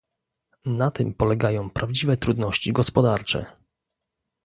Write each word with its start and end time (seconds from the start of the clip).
Na 0.65 0.91
tym 0.91 1.13
polegają 1.13 1.69
prawdziwe 1.69 2.17
trudności 2.17 2.73
gospodarcze 2.73 3.45